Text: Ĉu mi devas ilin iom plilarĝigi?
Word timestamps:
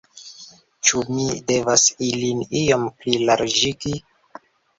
Ĉu 0.87 1.03
mi 1.09 1.25
devas 1.51 1.83
ilin 2.07 2.41
iom 2.63 2.87
plilarĝigi? 3.03 3.95